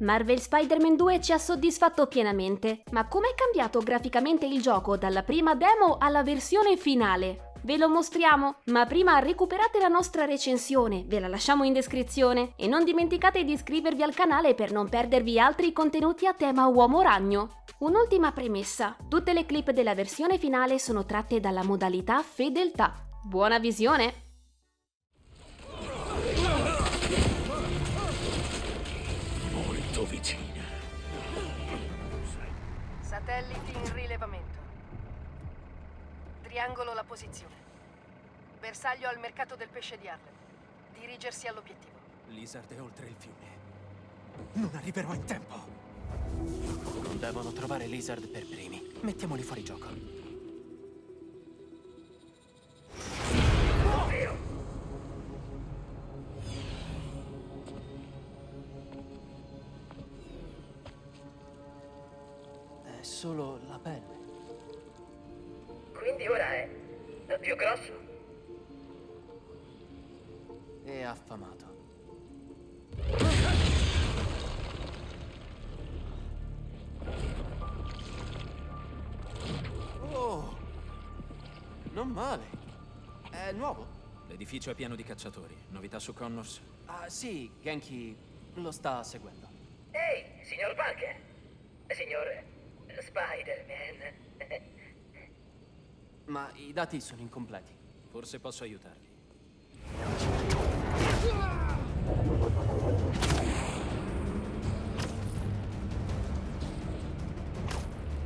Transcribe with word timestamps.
Marvel 0.00 0.38
Spider-Man 0.38 0.96
2 0.96 1.20
ci 1.22 1.32
ha 1.32 1.38
soddisfatto 1.38 2.06
pienamente, 2.06 2.82
ma 2.90 3.08
com'è 3.08 3.34
cambiato 3.34 3.80
graficamente 3.80 4.44
il 4.44 4.60
gioco 4.60 4.98
dalla 4.98 5.22
prima 5.22 5.54
demo 5.54 5.96
alla 5.98 6.22
versione 6.22 6.76
finale? 6.76 7.52
Ve 7.62 7.78
lo 7.78 7.88
mostriamo, 7.88 8.56
ma 8.66 8.84
prima 8.84 9.18
recuperate 9.18 9.80
la 9.80 9.88
nostra 9.88 10.26
recensione, 10.26 11.04
ve 11.06 11.18
la 11.18 11.28
lasciamo 11.28 11.64
in 11.64 11.72
descrizione 11.72 12.52
e 12.56 12.66
non 12.66 12.84
dimenticate 12.84 13.42
di 13.42 13.52
iscrivervi 13.52 14.02
al 14.02 14.14
canale 14.14 14.54
per 14.54 14.70
non 14.70 14.88
perdervi 14.88 15.40
altri 15.40 15.72
contenuti 15.72 16.26
a 16.26 16.34
tema 16.34 16.66
uomo 16.66 17.00
ragno. 17.00 17.62
Un'ultima 17.78 18.32
premessa, 18.32 18.96
tutte 19.08 19.32
le 19.32 19.46
clip 19.46 19.70
della 19.70 19.94
versione 19.94 20.36
finale 20.36 20.78
sono 20.78 21.06
tratte 21.06 21.40
dalla 21.40 21.64
modalità 21.64 22.22
fedeltà. 22.22 22.92
Buona 23.24 23.58
visione! 23.58 24.25
In 33.76 33.92
rilevamento. 33.94 34.58
Triangolo 36.42 36.94
la 36.94 37.04
posizione. 37.04 37.54
Bersaglio 38.60 39.08
al 39.08 39.18
mercato 39.18 39.56
del 39.56 39.68
pesce 39.68 39.98
di 39.98 40.08
Harlem. 40.08 40.34
Dirigersi 40.98 41.46
all'obiettivo. 41.46 41.94
Lizard 42.28 42.72
è 42.72 42.80
oltre 42.80 43.06
il 43.06 43.14
fiume. 43.16 43.54
Non 44.54 44.70
arriverò 44.74 45.14
in 45.14 45.24
tempo. 45.24 45.54
Devono 47.18 47.52
trovare 47.52 47.86
Lizard 47.86 48.26
per 48.28 48.46
primi. 48.46 48.92
Mettiamoli 49.00 49.42
fuori 49.42 49.62
gioco. 49.62 50.15
Solo 63.16 63.60
la 63.66 63.78
pelle. 63.78 64.14
Quindi 65.94 66.28
ora 66.28 66.52
è 66.52 66.68
più 67.40 67.56
grosso? 67.56 67.92
E 70.84 71.02
affamato. 71.02 71.64
Oh! 80.12 80.54
Non 81.92 82.08
male. 82.08 82.44
È 83.30 83.50
nuovo? 83.52 83.86
L'edificio 84.28 84.70
è 84.70 84.74
pieno 84.74 84.94
di 84.94 85.04
cacciatori. 85.04 85.56
Novità 85.70 85.98
su 85.98 86.12
Connors? 86.12 86.60
Ah, 86.84 87.08
sì, 87.08 87.50
Genki 87.62 88.14
lo 88.52 88.70
sta 88.70 89.02
seguendo. 89.02 89.48
Ehi, 89.92 90.44
signor 90.44 90.74
Parker! 90.74 91.16
Signor 91.88 92.54
Spider-Man. 93.02 94.14
Ma 96.26 96.50
i 96.54 96.72
dati 96.72 97.00
sono 97.00 97.20
incompleti. 97.20 97.72
Forse 98.10 98.40
posso 98.40 98.64
aiutarvi. 98.64 99.14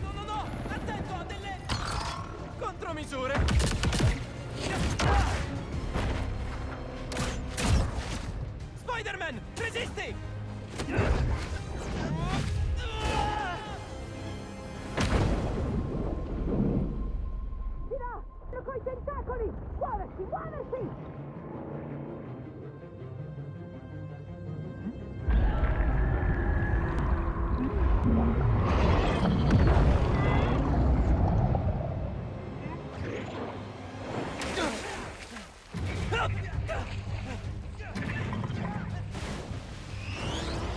No, 0.00 0.12
no, 0.12 0.24
no! 0.24 0.46
Attento 0.68 1.14
a 1.14 1.24
delle... 1.24 1.58
contromisure! 2.58 3.44
Spider-Man! 8.76 9.40
Resisti! 9.56 10.14
Bora, 19.82 20.06
sim, 20.16 20.24
bora, 20.26 20.64
sim! 20.70 20.88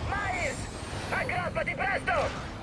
Maris! 0.09 0.57
Presto! 1.75 2.54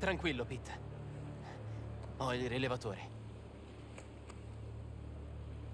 Tranquillo, 0.00 0.46
Pete. 0.46 0.80
Ho 2.16 2.32
il 2.32 2.48
rilevatore. 2.48 3.08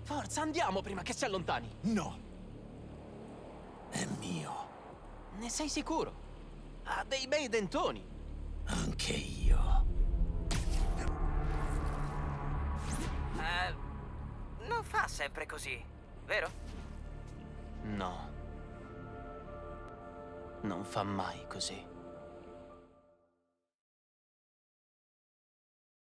Forza, 0.02 0.42
andiamo 0.42 0.82
prima 0.82 1.02
che 1.02 1.12
si 1.12 1.24
allontani. 1.24 1.72
No! 1.82 2.18
È 3.88 4.04
mio. 4.18 4.52
Ne 5.38 5.48
sei 5.48 5.68
sicuro? 5.68 6.24
Ha 6.84 7.04
dei 7.06 7.28
bei 7.28 7.48
dentoni. 7.48 8.04
Anche 8.64 9.12
io. 9.12 9.86
Eh, 13.38 13.74
non 14.66 14.82
fa 14.82 15.06
sempre 15.06 15.46
così, 15.46 15.80
vero? 16.24 16.50
No. 17.82 18.30
Non 20.62 20.84
fa 20.84 21.04
mai 21.04 21.46
così. 21.46 21.94